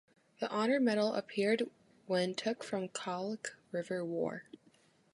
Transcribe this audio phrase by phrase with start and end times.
[0.39, 1.69] The honor medal appeared
[2.07, 4.45] when took from Khalkh river war.